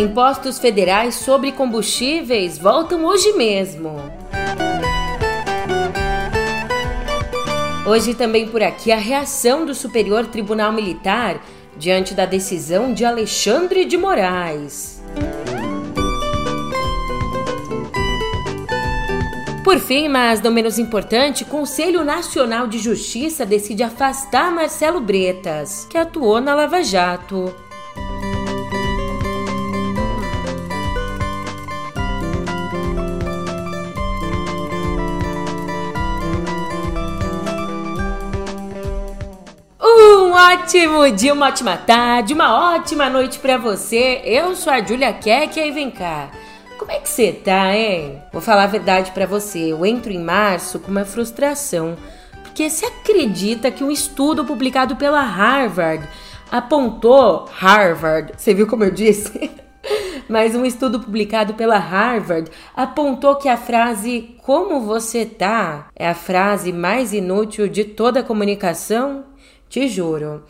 [0.00, 4.00] Impostos federais sobre combustíveis voltam hoje mesmo.
[7.86, 11.44] Hoje também por aqui a reação do Superior Tribunal Militar
[11.76, 15.02] diante da decisão de Alexandre de Moraes.
[19.62, 25.98] Por fim, mas não menos importante, Conselho Nacional de Justiça decide afastar Marcelo Bretas, que
[25.98, 27.54] atuou na Lava Jato.
[40.40, 44.22] Ótimo dia, uma ótima tarde, uma ótima noite para você.
[44.24, 46.30] Eu sou a Julia Keck e vem cá.
[46.78, 48.22] Como é que você tá, hein?
[48.32, 49.70] Vou falar a verdade para você.
[49.70, 51.94] Eu entro em março com uma frustração.
[52.42, 56.08] Porque você acredita que um estudo publicado pela Harvard
[56.50, 57.46] apontou.
[57.52, 59.50] Harvard, você viu como eu disse?
[60.26, 66.14] Mas um estudo publicado pela Harvard apontou que a frase como você tá é a
[66.14, 69.29] frase mais inútil de toda a comunicação?
[69.70, 70.42] Te juro.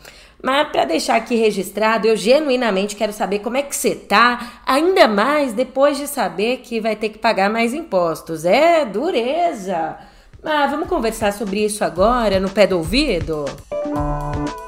[0.43, 5.07] Mas para deixar aqui registrado, eu genuinamente quero saber como é que você tá, ainda
[5.07, 8.43] mais depois de saber que vai ter que pagar mais impostos.
[8.43, 9.97] É dureza.
[10.43, 13.45] Mas vamos conversar sobre isso agora no pé do ouvido?
[13.85, 14.60] Música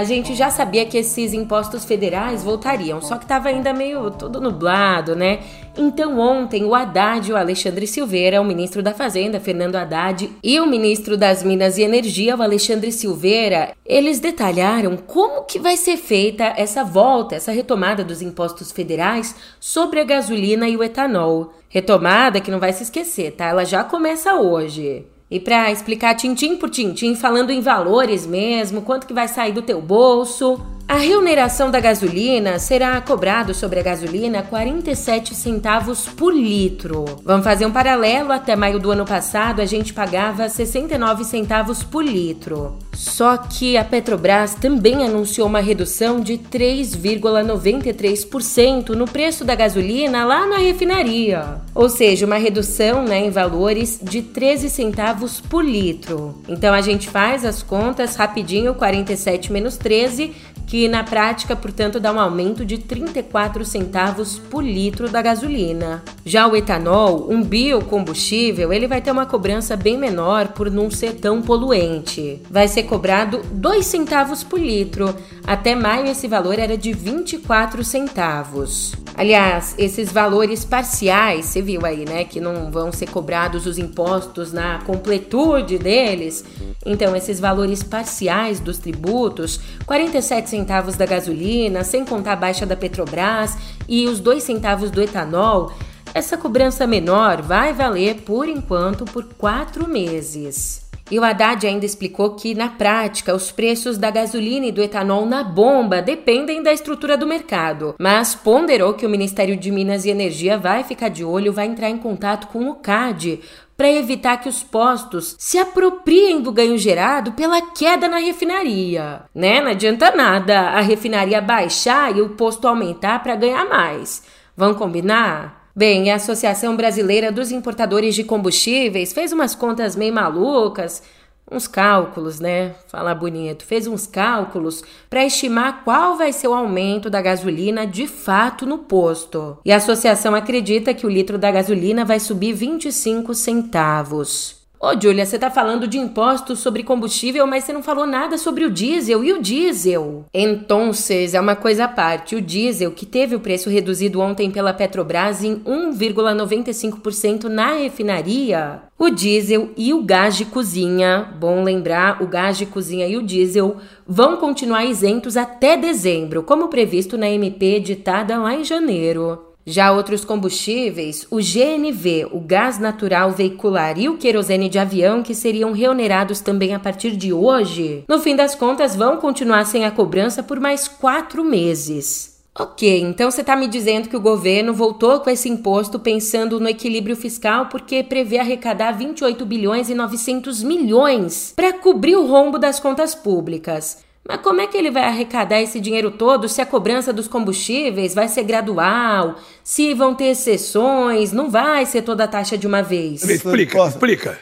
[0.00, 4.40] A gente já sabia que esses impostos federais voltariam, só que estava ainda meio tudo
[4.40, 5.40] nublado, né?
[5.76, 10.58] Então ontem o Haddad e o Alexandre Silveira, o ministro da Fazenda, Fernando Haddad, e
[10.58, 15.98] o ministro das Minas e Energia, o Alexandre Silveira, eles detalharam como que vai ser
[15.98, 21.52] feita essa volta, essa retomada dos impostos federais sobre a gasolina e o etanol.
[21.68, 23.48] Retomada que não vai se esquecer, tá?
[23.48, 25.04] Ela já começa hoje.
[25.30, 29.62] E para explicar tintim por tintim, falando em valores mesmo, quanto que vai sair do
[29.62, 37.04] teu bolso, a remuneração da gasolina será cobrado sobre a gasolina 47 centavos por litro.
[37.24, 42.04] Vamos fazer um paralelo, até maio do ano passado a gente pagava 69 centavos por
[42.04, 42.76] litro.
[42.92, 50.44] Só que a Petrobras também anunciou uma redução de 3,93% no preço da gasolina lá
[50.44, 51.60] na refinaria.
[51.72, 56.42] Ou seja, uma redução né, em valores de 13 centavos por litro.
[56.48, 60.34] Então a gente faz as contas rapidinho, 47 menos 13
[60.70, 66.00] que na prática, portanto, dá um aumento de 34 centavos por litro da gasolina.
[66.24, 71.14] Já o etanol, um biocombustível, ele vai ter uma cobrança bem menor por não ser
[71.14, 72.40] tão poluente.
[72.48, 75.12] Vai ser cobrado 2 centavos por litro.
[75.44, 78.94] Até maio esse valor era de 24 centavos.
[79.16, 84.52] Aliás, esses valores parciais, você viu aí, né, que não vão ser cobrados os impostos
[84.52, 86.44] na completude deles.
[86.86, 90.59] Então, esses valores parciais dos tributos, 47 centavos
[90.96, 93.56] da gasolina, sem contar a baixa da Petrobras
[93.88, 95.72] e os 2 centavos do etanol,
[96.12, 100.88] essa cobrança menor vai valer por enquanto por quatro meses.
[101.10, 105.26] E o Haddad ainda explicou que, na prática, os preços da gasolina e do etanol
[105.26, 110.10] na bomba dependem da estrutura do mercado, mas ponderou que o Ministério de Minas e
[110.10, 113.40] Energia vai ficar de olho, vai entrar em contato com o CAD
[113.80, 119.22] para evitar que os postos se apropriem do ganho gerado pela queda na refinaria.
[119.34, 119.58] Né?
[119.58, 124.22] Não adianta nada a refinaria baixar e o posto aumentar para ganhar mais.
[124.54, 125.70] Vão combinar?
[125.74, 131.02] Bem, a Associação Brasileira dos Importadores de Combustíveis fez umas contas meio malucas,
[131.50, 132.74] uns cálculos, né?
[132.86, 138.06] Falar bonito, fez uns cálculos para estimar qual vai ser o aumento da gasolina de
[138.06, 139.58] fato no posto.
[139.64, 144.59] E a associação acredita que o litro da gasolina vai subir 25 centavos.
[144.82, 148.64] Ô, Julia, você tá falando de impostos sobre combustível, mas você não falou nada sobre
[148.64, 149.22] o diesel.
[149.22, 150.24] E o diesel?
[150.32, 150.90] Então,
[151.34, 152.34] é uma coisa à parte.
[152.34, 159.10] O diesel, que teve o preço reduzido ontem pela Petrobras em 1,95% na refinaria, o
[159.10, 163.76] diesel e o gás de cozinha, bom lembrar, o gás de cozinha e o diesel
[164.08, 169.49] vão continuar isentos até dezembro, como previsto na MP editada lá em janeiro.
[169.66, 175.34] Já outros combustíveis, o GNV, o gás natural veicular e o querosene de avião, que
[175.34, 179.90] seriam reonerados também a partir de hoje, no fim das contas vão continuar sem a
[179.90, 182.40] cobrança por mais quatro meses.
[182.58, 186.68] Ok, então você está me dizendo que o governo voltou com esse imposto pensando no
[186.68, 192.80] equilíbrio fiscal porque prevê arrecadar 28 bilhões e 900 milhões para cobrir o rombo das
[192.80, 194.04] contas públicas.
[194.30, 198.14] Mas como é que ele vai arrecadar esse dinheiro todo se a cobrança dos combustíveis
[198.14, 199.34] vai ser gradual,
[199.64, 203.24] se vão ter exceções, não vai ser toda a taxa de uma vez?
[203.24, 204.38] Explica, explica.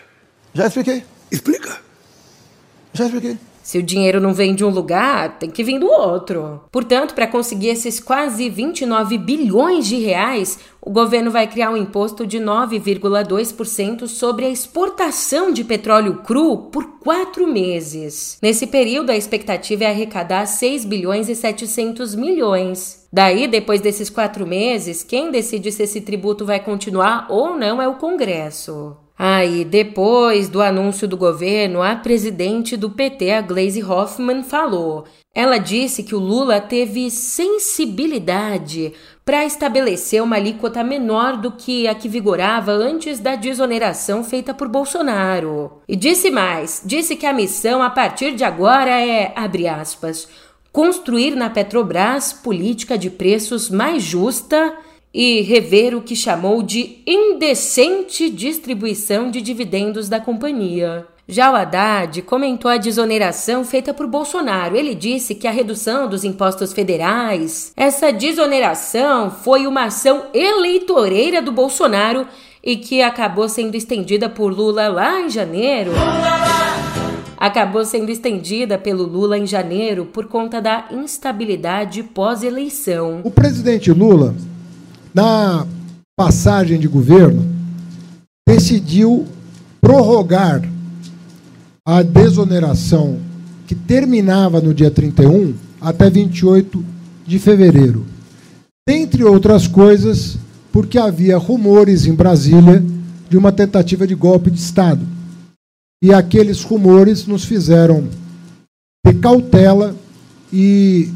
[0.53, 1.03] Já expliquei.
[1.33, 1.81] Explica.
[2.93, 3.39] Já expliquei.
[3.69, 6.63] Se o dinheiro não vem de um lugar, tem que vir do outro.
[6.73, 12.27] Portanto, para conseguir esses quase 29 bilhões de reais, o governo vai criar um imposto
[12.27, 18.39] de 9,2% sobre a exportação de petróleo cru por quatro meses.
[18.41, 23.07] Nesse período, a expectativa é arrecadar 6 bilhões e 700 milhões.
[23.13, 27.87] Daí, depois desses quatro meses, quem decide se esse tributo vai continuar ou não é
[27.87, 28.97] o Congresso.
[29.19, 35.07] Aí, ah, depois do anúncio do governo, a presidente do PT, a Glaze Hoffman, falou.
[35.35, 38.93] Ela disse que o Lula teve sensibilidade
[39.25, 44.69] para estabelecer uma alíquota menor do que a que vigorava antes da desoneração feita por
[44.69, 45.83] Bolsonaro.
[45.89, 50.29] E disse mais: disse que a missão a partir de agora é, abre aspas,
[50.73, 54.77] construir na Petrobras política de preços mais justa
[55.13, 61.07] e rever o que chamou de indecente distribuição de dividendos da companhia.
[61.31, 64.75] Já o Haddad comentou a desoneração feita por Bolsonaro.
[64.75, 71.53] Ele disse que a redução dos impostos federais, essa desoneração foi uma ação eleitoreira do
[71.53, 72.27] Bolsonaro
[72.65, 75.93] e que acabou sendo estendida por Lula lá em janeiro.
[77.37, 83.21] Acabou sendo estendida pelo Lula em janeiro por conta da instabilidade pós-eleição.
[83.23, 84.35] O presidente Lula
[85.19, 85.67] na
[86.17, 87.45] passagem de governo,
[88.49, 89.27] decidiu
[89.81, 90.63] prorrogar
[91.85, 93.19] a desoneração
[93.67, 96.85] que terminava no dia 31 até 28
[97.27, 98.07] de fevereiro.
[98.89, 100.39] Dentre outras coisas,
[100.71, 102.81] porque havia rumores em Brasília
[103.29, 105.05] de uma tentativa de golpe de Estado.
[106.01, 108.09] E aqueles rumores nos fizeram
[109.05, 109.97] ter cautela
[110.53, 111.09] e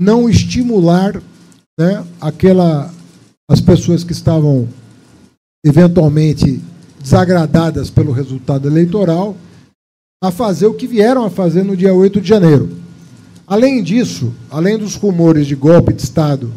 [0.00, 1.22] não estimular
[1.78, 2.92] né, aquela
[3.48, 4.68] as pessoas que estavam
[5.64, 6.60] eventualmente
[7.00, 9.36] desagradadas pelo resultado eleitoral
[10.22, 12.70] a fazer o que vieram a fazer no dia 8 de janeiro.
[13.46, 16.52] Além disso, além dos rumores de golpe de Estado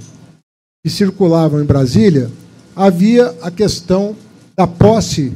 [0.83, 2.31] que circulavam em Brasília,
[2.75, 4.15] havia a questão
[4.57, 5.33] da posse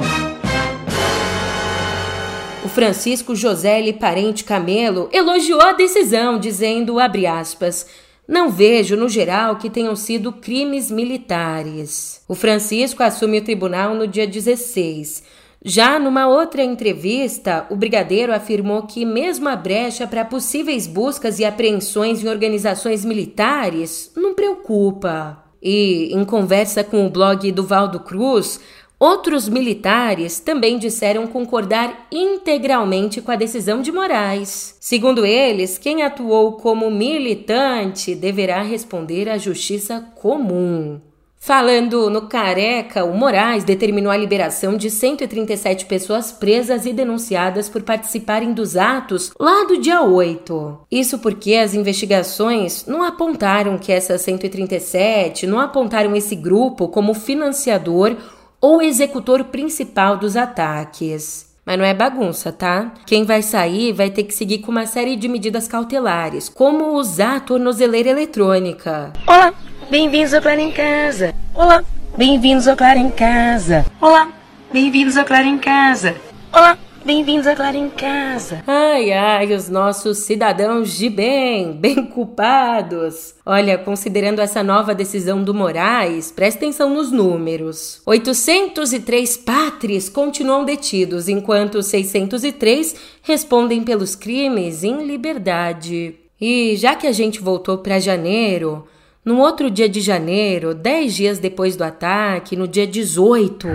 [2.64, 3.92] O Francisco José.
[3.92, 7.86] Parente Camelo elogiou a decisão, dizendo, abre aspas,
[8.28, 12.20] não vejo, no geral, que tenham sido crimes militares.
[12.26, 15.22] O Francisco assume o tribunal no dia 16.
[15.64, 21.44] Já numa outra entrevista, o brigadeiro afirmou que, mesmo a brecha para possíveis buscas e
[21.44, 25.42] apreensões em organizações militares, não preocupa.
[25.62, 28.60] E, em conversa com o blog do Valdo Cruz,
[28.98, 34.74] Outros militares também disseram concordar integralmente com a decisão de Moraes.
[34.80, 40.98] Segundo eles, quem atuou como militante deverá responder à justiça comum.
[41.38, 47.82] Falando no Careca, o Moraes determinou a liberação de 137 pessoas presas e denunciadas por
[47.82, 50.86] participarem dos atos lá do dia 8.
[50.90, 58.16] Isso porque as investigações não apontaram que essas 137, não apontaram esse grupo como financiador
[58.66, 61.46] ou executor principal dos ataques.
[61.64, 62.92] Mas não é bagunça, tá?
[63.06, 67.36] Quem vai sair vai ter que seguir com uma série de medidas cautelares, como usar
[67.36, 69.12] a tornozeleira eletrônica.
[69.24, 69.54] Olá,
[69.88, 71.32] bem-vindos ao Claro em Casa.
[71.54, 71.84] Olá,
[72.16, 73.86] bem-vindos ao Claro em Casa.
[74.00, 74.28] Olá,
[74.72, 76.16] bem-vindos ao Claro em Casa.
[76.52, 78.64] Olá, Bem-vindos a Clara em Casa.
[78.66, 83.32] Ai, ai, os nossos cidadãos de bem, bem culpados.
[83.46, 88.02] Olha, considerando essa nova decisão do Moraes, presta atenção nos números.
[88.04, 96.16] 803 pátres continuam detidos, enquanto 603 respondem pelos crimes em liberdade.
[96.40, 98.84] E já que a gente voltou para janeiro,
[99.24, 103.68] no outro dia de janeiro, 10 dias depois do ataque, no dia 18.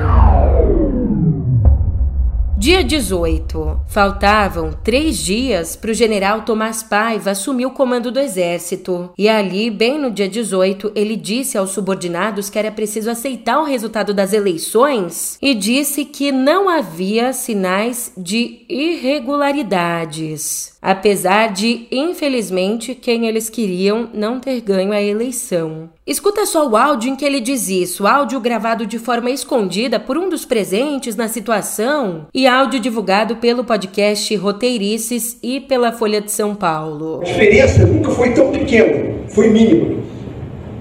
[2.61, 3.81] Dia 18.
[3.87, 9.09] Faltavam três dias para o general Tomás Paiva assumir o comando do exército.
[9.17, 13.65] E ali, bem no dia 18, ele disse aos subordinados que era preciso aceitar o
[13.65, 23.27] resultado das eleições e disse que não havia sinais de irregularidades apesar de, infelizmente, quem
[23.27, 25.89] eles queriam não ter ganho a eleição.
[26.07, 30.17] Escuta só o áudio em que ele diz isso, áudio gravado de forma escondida por
[30.17, 36.31] um dos presentes na situação e áudio divulgado pelo podcast Roteirices e pela Folha de
[36.31, 37.21] São Paulo.
[37.21, 40.01] A diferença nunca foi tão pequena, foi mínima.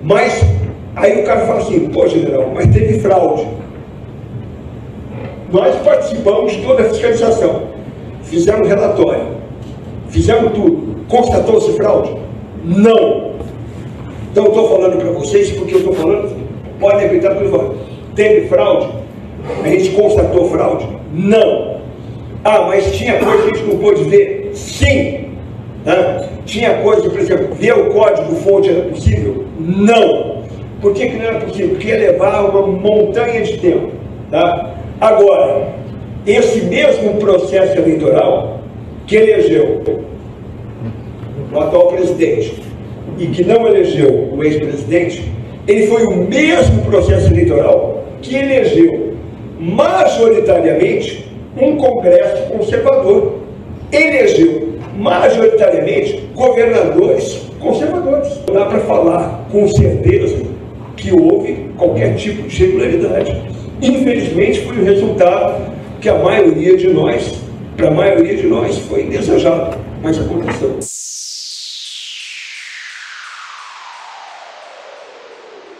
[0.03, 0.41] Mas
[0.97, 3.47] aí o cara fala assim, pô general, mas teve fraude.
[5.53, 7.69] Nós participamos de toda a fiscalização,
[8.23, 9.40] fizemos relatório
[10.11, 10.97] Fizemos tudo.
[11.09, 12.15] Constatou-se fraude?
[12.65, 13.31] Não.
[14.31, 16.37] Então estou falando para vocês porque eu estou falando,
[16.79, 17.77] podem acreditar tudo falando.
[18.15, 18.89] Teve fraude?
[19.65, 20.87] A gente constatou fraude?
[21.13, 21.81] Não.
[22.45, 24.51] Ah, mas tinha coisa que a gente não pôde ver?
[24.55, 25.31] Sim.
[26.45, 29.45] Tinha coisa, por exemplo, ver o código fonte era possível?
[29.59, 30.41] Não.
[30.81, 31.71] Por que, que não era possível?
[31.71, 33.91] Porque ia levar uma montanha de tempo.
[34.31, 34.75] Tá?
[35.01, 35.69] Agora,
[36.27, 38.60] esse mesmo processo eleitoral
[39.11, 39.83] que elegeu
[41.53, 42.63] o atual presidente
[43.19, 45.25] e que não elegeu o ex-presidente,
[45.67, 49.15] ele foi o mesmo processo eleitoral que elegeu
[49.59, 51.29] majoritariamente
[51.61, 53.41] um Congresso conservador.
[53.91, 58.41] Elegeu majoritariamente governadores conservadores.
[58.47, 60.41] Não dá para falar com certeza
[60.97, 63.43] que houve qualquer tipo de irregularidade.
[63.83, 67.50] Infelizmente, foi o resultado que a maioria de nós
[67.81, 70.79] para a maioria de nós foi indesejado, mas aconteceu.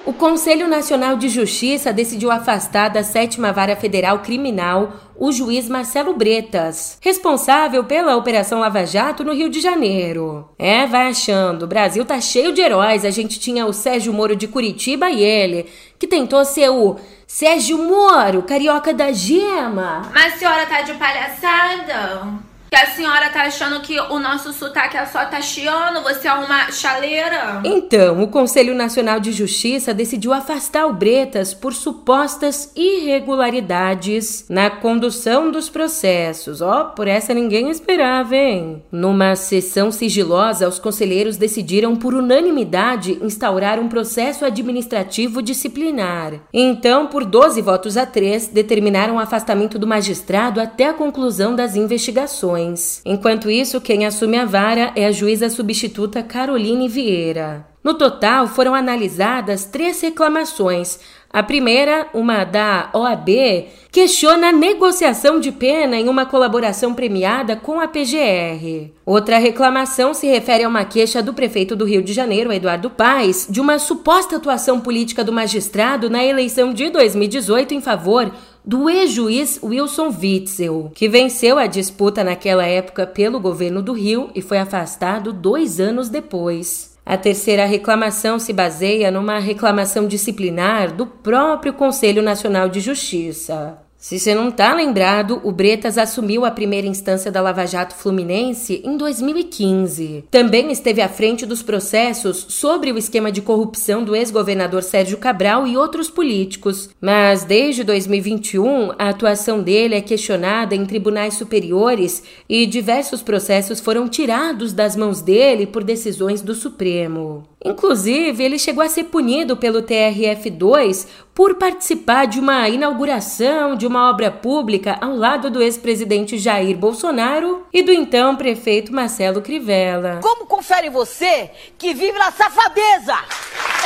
[0.07, 6.15] O Conselho Nacional de Justiça decidiu afastar da Sétima Vara Federal Criminal o juiz Marcelo
[6.15, 10.49] Bretas, responsável pela Operação Lava Jato no Rio de Janeiro.
[10.59, 13.05] É, vai achando, o Brasil tá cheio de heróis.
[13.05, 15.67] A gente tinha o Sérgio Moro de Curitiba e ele,
[16.01, 20.11] que tentou ser o Sérgio Moro, carioca da gema.
[20.15, 22.41] Mas a senhora tá de palhaçada?
[22.71, 26.71] Que a senhora tá achando que o nosso sotaque é só tachiano, você é uma
[26.71, 27.61] chaleira?
[27.65, 35.51] Então, o Conselho Nacional de Justiça decidiu afastar o Bretas por supostas irregularidades na condução
[35.51, 36.63] dos processos.
[36.63, 38.85] Ó, oh, por essa ninguém esperava, hein?
[38.93, 46.35] Numa sessão sigilosa, os conselheiros decidiram por unanimidade instaurar um processo administrativo disciplinar.
[46.55, 51.75] Então, por 12 votos a 3, determinaram o afastamento do magistrado até a conclusão das
[51.75, 52.60] investigações.
[53.05, 57.67] Enquanto isso, quem assume a vara é a juíza substituta Caroline Vieira.
[57.83, 60.99] No total, foram analisadas três reclamações.
[61.33, 67.81] A primeira, uma da OAB, questiona a negociação de pena em uma colaboração premiada com
[67.81, 68.91] a PGR.
[69.07, 73.47] Outra reclamação se refere a uma queixa do prefeito do Rio de Janeiro, Eduardo Paes,
[73.49, 78.31] de uma suposta atuação política do magistrado na eleição de 2018 em favor
[78.65, 84.43] do ex-juiz Wilson Witzel, que venceu a disputa naquela época pelo governo do Rio e
[84.43, 86.99] foi afastado dois anos depois.
[87.05, 93.79] A terceira reclamação se baseia numa reclamação disciplinar do próprio Conselho Nacional de Justiça.
[94.01, 98.81] Se você não está lembrado, o Bretas assumiu a primeira instância da Lava Jato Fluminense
[98.83, 100.25] em 2015.
[100.31, 105.67] Também esteve à frente dos processos sobre o esquema de corrupção do ex-governador Sérgio Cabral
[105.67, 106.89] e outros políticos.
[106.99, 114.09] Mas desde 2021, a atuação dele é questionada em tribunais superiores e diversos processos foram
[114.09, 117.50] tirados das mãos dele por decisões do Supremo.
[117.65, 124.09] Inclusive, ele chegou a ser punido pelo TRF2 por participar de uma inauguração de uma
[124.11, 130.21] obra pública ao lado do ex-presidente Jair Bolsonaro e do então prefeito Marcelo Crivella.
[130.23, 133.19] Como confere você que vive na safadeza?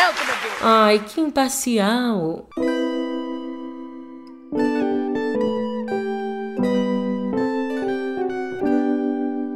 [0.00, 2.49] É o que eu Ai, que imparcial.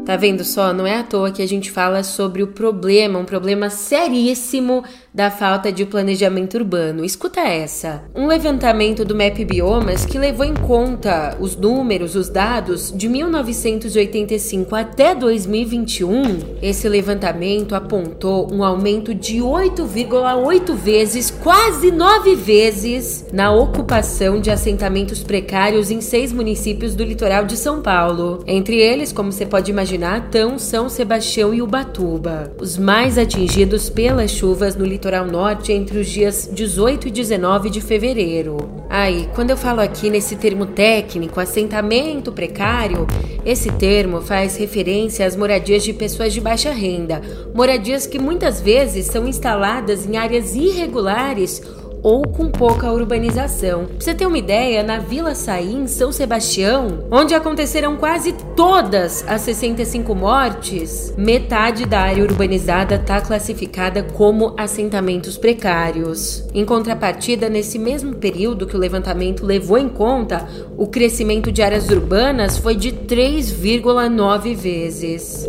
[0.08, 0.72] Tá vendo só?
[0.72, 4.82] Não é à toa que a gente fala sobre o problema, um problema seríssimo
[5.18, 7.04] da falta de planejamento urbano.
[7.04, 8.04] Escuta essa.
[8.14, 14.76] Um levantamento do MAP Biomas que levou em conta os números, os dados de 1985
[14.76, 16.58] até 2021.
[16.62, 25.24] Esse levantamento apontou um aumento de 8,8 vezes, quase 9 vezes, na ocupação de assentamentos
[25.24, 28.44] precários em seis municípios do litoral de São Paulo.
[28.46, 34.30] Entre eles, como você pode imaginar, estão São Sebastião e Ubatuba, os mais atingidos pelas
[34.30, 38.58] chuvas no litoral litoral norte entre os dias 18 e 19 de fevereiro.
[38.90, 43.06] Aí, quando eu falo aqui nesse termo técnico, assentamento precário,
[43.44, 47.22] esse termo faz referência às moradias de pessoas de baixa renda,
[47.54, 51.62] moradias que muitas vezes são instaladas em áreas irregulares
[52.02, 53.86] ou com pouca urbanização.
[53.86, 59.24] Pra você ter uma ideia, na Vila Saí, em São Sebastião, onde aconteceram quase todas
[59.26, 66.44] as 65 mortes, metade da área urbanizada está classificada como assentamentos precários.
[66.54, 71.88] Em contrapartida, nesse mesmo período que o levantamento levou em conta, o crescimento de áreas
[71.88, 75.48] urbanas foi de 3,9 vezes.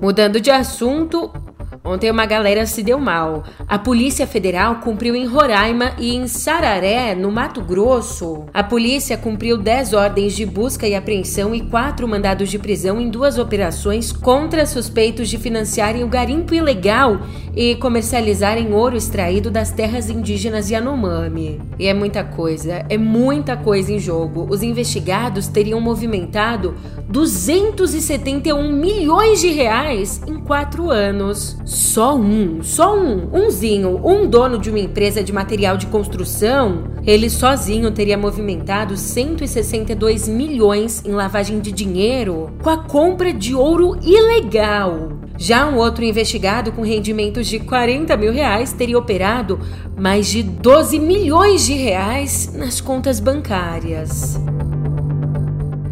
[0.00, 1.30] Mudando de assunto,
[1.86, 3.44] Ontem uma galera se deu mal.
[3.68, 8.44] A Polícia Federal cumpriu em Roraima e em Sararé, no Mato Grosso.
[8.52, 13.08] A polícia cumpriu 10 ordens de busca e apreensão e quatro mandados de prisão em
[13.08, 17.20] duas operações contra suspeitos de financiarem o garimpo ilegal
[17.54, 21.60] e comercializarem ouro extraído das terras indígenas Yanomami.
[21.78, 24.44] E é muita coisa, é muita coisa em jogo.
[24.50, 26.74] Os investigados teriam movimentado
[27.08, 31.56] 271 milhões de reais em quatro anos.
[31.64, 37.30] Só um, só um, umzinho, um dono de uma empresa de material de construção, ele
[37.30, 45.10] sozinho teria movimentado 162 milhões em lavagem de dinheiro com a compra de ouro ilegal.
[45.38, 49.60] Já um outro investigado com rendimentos de 40 mil reais teria operado
[49.96, 54.38] mais de 12 milhões de reais nas contas bancárias.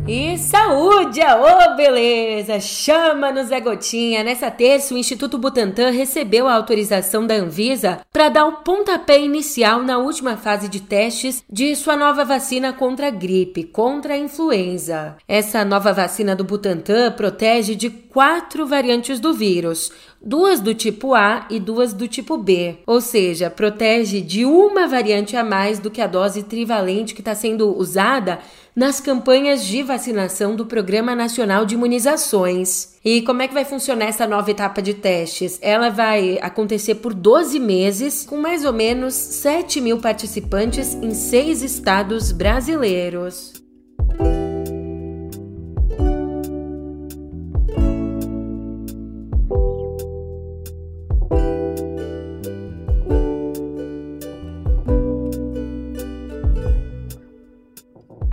[0.06, 1.20] E saúde!
[1.22, 2.60] Ô, beleza!
[2.60, 4.22] Chama-nos Zé Gotinha!
[4.22, 9.82] Nessa terça, o Instituto Butantan recebeu a autorização da Anvisa para dar o pontapé inicial
[9.82, 15.16] na última fase de testes de sua nova vacina contra a gripe, contra a influenza.
[15.26, 19.90] Essa nova vacina do Butantan protege de quatro variantes do vírus,
[20.24, 25.36] duas do tipo A e duas do tipo B, ou seja, protege de uma variante
[25.36, 28.38] a mais do que a dose trivalente que está sendo usada
[28.74, 32.94] nas campanhas de vacinação do Programa Nacional de Imunizações.
[33.04, 35.58] E como é que vai funcionar essa nova etapa de testes?
[35.62, 41.62] Ela vai acontecer por 12 meses, com mais ou menos 7 mil participantes em seis
[41.62, 43.63] estados brasileiros.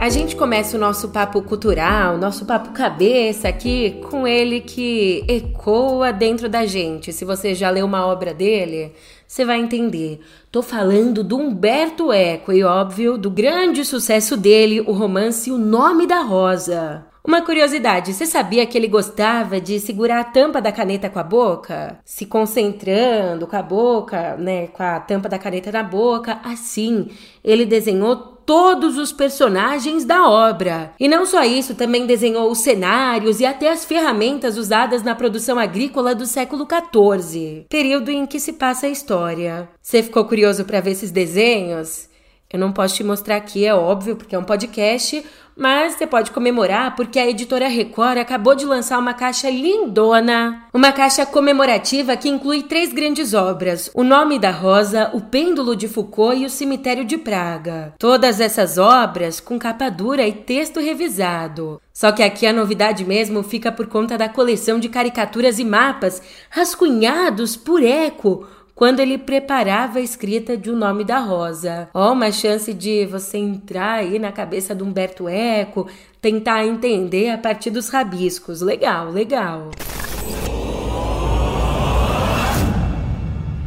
[0.01, 6.11] A gente começa o nosso papo cultural, nosso papo cabeça aqui com ele que ecoa
[6.11, 7.13] dentro da gente.
[7.13, 8.93] Se você já leu uma obra dele,
[9.27, 10.19] você vai entender.
[10.51, 16.07] Tô falando do Humberto Eco e, óbvio, do grande sucesso dele, o romance O Nome
[16.07, 17.05] da Rosa.
[17.23, 21.23] Uma curiosidade, você sabia que ele gostava de segurar a tampa da caneta com a
[21.23, 21.99] boca?
[22.03, 27.07] Se concentrando com a boca, né, com a tampa da caneta na boca, assim,
[27.43, 30.93] ele desenhou todos os personagens da obra.
[30.99, 35.57] E não só isso, também desenhou os cenários e até as ferramentas usadas na produção
[35.57, 39.69] agrícola do século XIV, período em que se passa a história.
[39.81, 42.10] Você ficou curioso para ver esses desenhos?
[42.51, 45.23] Eu não posso te mostrar aqui, é óbvio, porque é um podcast,
[45.55, 50.63] mas você pode comemorar porque a editora Record acabou de lançar uma caixa lindona.
[50.73, 55.87] Uma caixa comemorativa que inclui três grandes obras: O Nome da Rosa, O Pêndulo de
[55.87, 57.93] Foucault e O Cemitério de Praga.
[57.99, 61.81] Todas essas obras com capa dura e texto revisado.
[61.93, 66.21] Só que aqui a novidade mesmo fica por conta da coleção de caricaturas e mapas
[66.49, 68.47] rascunhados por Eco
[68.81, 71.87] quando ele preparava a escrita de O Nome da Rosa.
[71.93, 75.87] Ó, oh, uma chance de você entrar aí na cabeça do Humberto Eco,
[76.19, 78.59] tentar entender a partir dos rabiscos.
[78.59, 79.69] Legal, legal.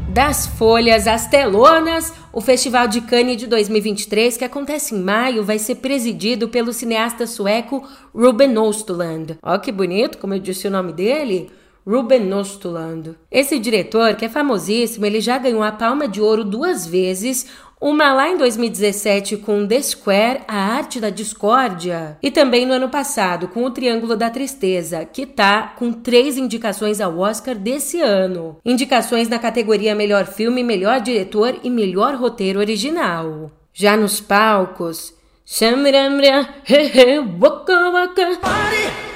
[0.08, 5.58] das folhas às telonas, o Festival de Cannes de 2023, que acontece em maio, vai
[5.58, 9.38] ser presidido pelo cineasta sueco Ruben Östlund.
[9.42, 11.50] Ó que bonito, como eu disse o nome dele.
[11.86, 13.14] Ruben Östlund.
[13.30, 17.46] Esse diretor, que é famosíssimo, ele já ganhou a Palma de Ouro duas vezes,
[17.80, 22.88] uma lá em 2017 com The Square, A Arte da Discórdia, e também no ano
[22.88, 28.56] passado com O Triângulo da Tristeza, que tá com três indicações ao Oscar desse ano.
[28.64, 33.50] Indicações na categoria Melhor Filme, Melhor Diretor e Melhor Roteiro Original.
[33.74, 35.12] Já nos palcos,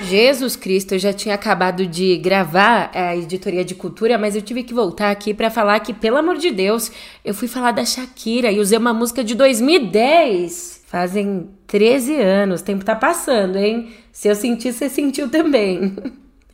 [0.03, 4.63] Jesus Cristo, eu já tinha acabado de gravar a editoria de cultura, mas eu tive
[4.63, 6.93] que voltar aqui para falar que, pelo amor de Deus,
[7.25, 10.83] eu fui falar da Shakira e usei uma música de 2010.
[10.87, 13.91] Fazem 13 anos, o tempo tá passando, hein?
[14.13, 15.97] Se eu sentir, você sentiu também.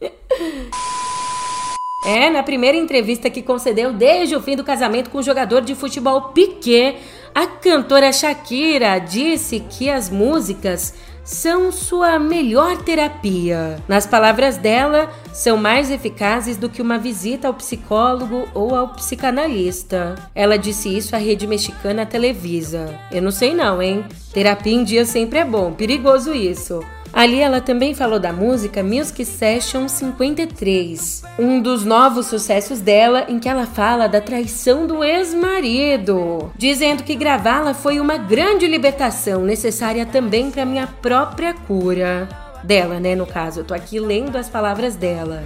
[2.06, 5.74] É, na primeira entrevista que concedeu desde o fim do casamento com o jogador de
[5.74, 6.98] futebol Piquet,
[7.34, 10.94] a cantora Shakira disse que as músicas
[11.24, 13.82] são sua melhor terapia.
[13.88, 20.14] Nas palavras dela, são mais eficazes do que uma visita ao psicólogo ou ao psicanalista.
[20.34, 22.94] Ela disse isso à rede mexicana Televisa.
[23.10, 24.04] Eu não sei não, hein?
[24.32, 26.84] Terapia em dia sempre é bom, perigoso isso.
[27.14, 33.38] Ali ela também falou da música Music Session 53, um dos novos sucessos dela em
[33.38, 40.04] que ela fala da traição do ex-marido, dizendo que gravá-la foi uma grande libertação necessária
[40.04, 42.28] também para minha própria cura.
[42.64, 45.44] Dela, né, no caso, eu tô aqui lendo as palavras dela.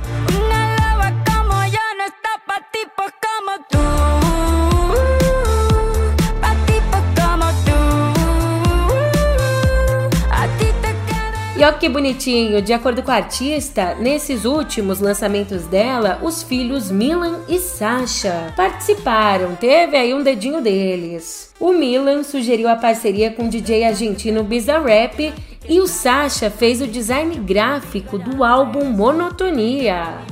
[11.68, 17.40] Olha que bonitinho, de acordo com a artista, nesses últimos lançamentos dela, os filhos Milan
[17.46, 21.52] e Sasha participaram, teve aí um dedinho deles.
[21.60, 25.30] O Milan sugeriu a parceria com o DJ argentino Bizarrap
[25.68, 30.22] e o Sasha fez o design gráfico do álbum Monotonia.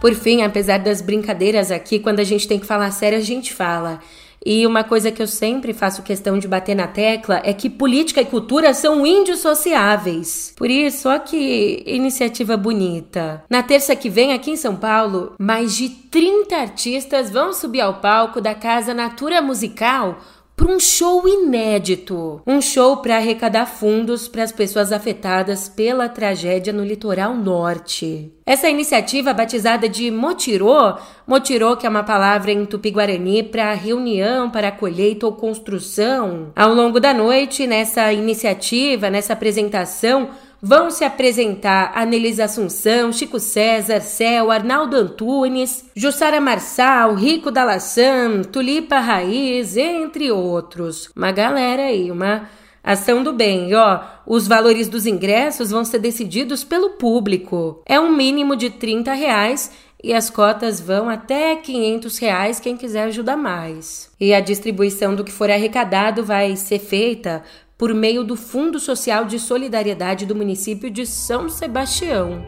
[0.00, 3.52] Por fim, apesar das brincadeiras aqui, quando a gente tem que falar sério, a gente
[3.52, 4.00] fala.
[4.44, 8.20] E uma coisa que eu sempre faço questão de bater na tecla é que política
[8.20, 10.52] e cultura são indissociáveis.
[10.56, 13.42] Por isso, ó que iniciativa bonita.
[13.48, 17.94] Na terça que vem, aqui em São Paulo, mais de 30 artistas vão subir ao
[17.94, 20.18] palco da Casa Natura Musical
[20.56, 22.40] para um show inédito.
[22.46, 28.32] Um show para arrecadar fundos para as pessoas afetadas pela tragédia no litoral norte.
[28.46, 34.70] Essa iniciativa, batizada de Motirô, Motirô que é uma palavra em tupi-guarani para reunião, para
[34.70, 36.52] colheita ou construção.
[36.54, 40.28] Ao longo da noite, nessa iniciativa, nessa apresentação,
[40.64, 48.98] vão se apresentar Anelisa Assunção, Chico César, Céu, Arnaldo Antunes, Jussara Marçal, Rico Dalassan, Tulipa
[48.98, 51.10] Raiz, entre outros.
[51.14, 52.48] Uma galera aí, uma
[52.82, 53.68] ação do bem.
[53.68, 57.82] E ó, os valores dos ingressos vão ser decididos pelo público.
[57.84, 59.70] É um mínimo de 30 reais
[60.04, 64.10] e as cotas vão até 500 reais quem quiser ajudar mais.
[64.20, 67.42] E a distribuição do que for arrecadado vai ser feita
[67.78, 72.44] por meio do Fundo Social de Solidariedade do município de São Sebastião.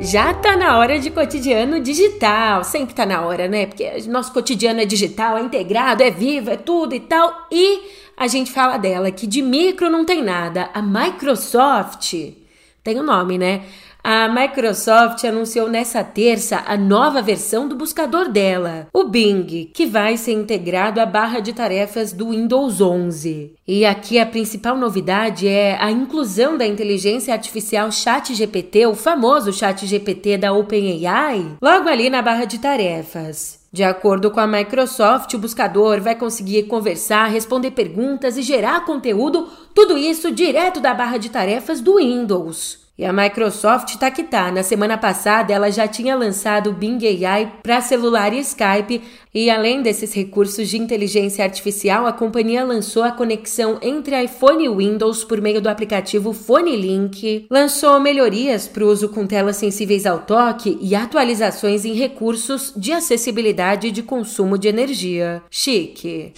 [0.00, 2.64] Já tá na hora de cotidiano digital.
[2.64, 3.66] Sempre tá na hora, né?
[3.66, 7.46] Porque nosso cotidiano é digital, é integrado, é vivo, é tudo e tal.
[7.52, 7.82] E
[8.20, 10.68] a gente fala dela que de micro não tem nada.
[10.74, 12.12] A Microsoft
[12.84, 13.62] tem o um nome, né?
[14.04, 20.18] A Microsoft anunciou nessa terça a nova versão do buscador dela, o Bing, que vai
[20.18, 23.54] ser integrado à barra de tarefas do Windows 11.
[23.66, 30.36] E aqui a principal novidade é a inclusão da inteligência artificial ChatGPT, o famoso ChatGPT
[30.36, 33.59] da OpenAI, logo ali na barra de tarefas.
[33.72, 39.48] De acordo com a Microsoft, o buscador vai conseguir conversar, responder perguntas e gerar conteúdo,
[39.72, 42.89] tudo isso direto da barra de tarefas do Windows.
[43.00, 44.52] E a Microsoft tá que tá.
[44.52, 49.00] Na semana passada, ela já tinha lançado o Bing AI para celular e Skype,
[49.34, 54.68] e além desses recursos de inteligência artificial, a companhia lançou a conexão entre iPhone e
[54.68, 60.04] Windows por meio do aplicativo Phone Link, lançou melhorias para o uso com telas sensíveis
[60.04, 65.42] ao toque e atualizações em recursos de acessibilidade e de consumo de energia.
[65.48, 66.34] Chique.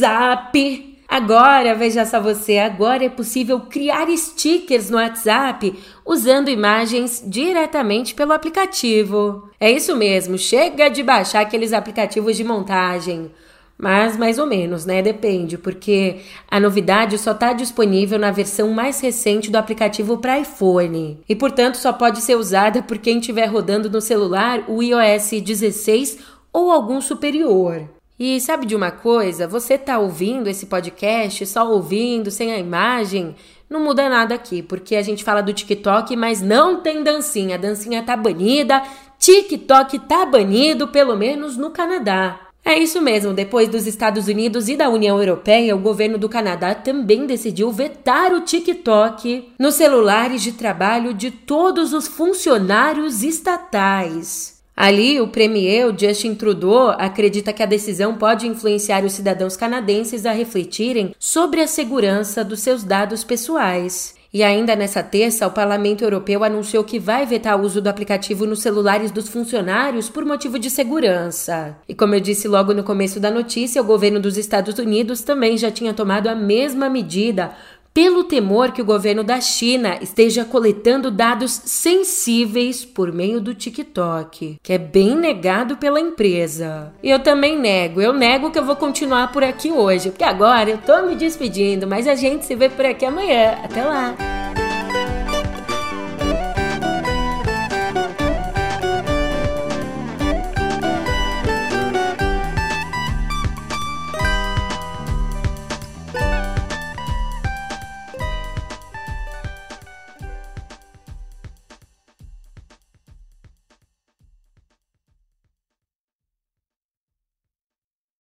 [0.00, 0.89] Zap!
[1.10, 8.32] Agora, veja só você, agora é possível criar stickers no WhatsApp usando imagens diretamente pelo
[8.32, 9.50] aplicativo.
[9.58, 13.32] É isso mesmo, chega de baixar aqueles aplicativos de montagem.
[13.76, 15.02] Mas mais ou menos, né?
[15.02, 21.18] Depende, porque a novidade só está disponível na versão mais recente do aplicativo para iPhone
[21.28, 26.18] e, portanto, só pode ser usada por quem estiver rodando no celular o iOS 16
[26.52, 27.88] ou algum superior.
[28.22, 29.48] E sabe de uma coisa?
[29.48, 33.34] Você tá ouvindo esse podcast só ouvindo, sem a imagem?
[33.66, 37.54] Não muda nada aqui, porque a gente fala do TikTok, mas não tem dancinha.
[37.54, 38.82] A dancinha tá banida,
[39.18, 42.38] TikTok tá banido, pelo menos no Canadá.
[42.62, 46.74] É isso mesmo, depois dos Estados Unidos e da União Europeia, o governo do Canadá
[46.74, 54.59] também decidiu vetar o TikTok nos celulares de trabalho de todos os funcionários estatais.
[54.82, 60.32] Ali, o premier Justin Trudeau acredita que a decisão pode influenciar os cidadãos canadenses a
[60.32, 64.14] refletirem sobre a segurança dos seus dados pessoais.
[64.32, 68.46] E ainda nessa terça, o Parlamento Europeu anunciou que vai vetar o uso do aplicativo
[68.46, 71.76] nos celulares dos funcionários por motivo de segurança.
[71.86, 75.58] E como eu disse logo no começo da notícia, o governo dos Estados Unidos também
[75.58, 77.50] já tinha tomado a mesma medida
[77.92, 84.58] pelo temor que o governo da China esteja coletando dados sensíveis por meio do TikTok,
[84.62, 86.92] que é bem negado pela empresa.
[87.02, 90.70] E eu também nego, eu nego que eu vou continuar por aqui hoje, porque agora
[90.70, 93.58] eu tô me despedindo, mas a gente se vê por aqui amanhã.
[93.64, 94.59] Até lá!